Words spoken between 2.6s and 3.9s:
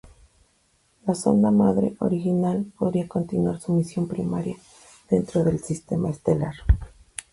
podría continuar su